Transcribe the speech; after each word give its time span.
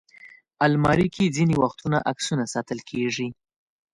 الماري 0.65 1.07
کې 1.15 1.33
ځینې 1.35 1.55
وخت 1.63 1.79
عکسونه 2.11 2.43
ساتل 2.53 2.79
کېږي 2.89 3.27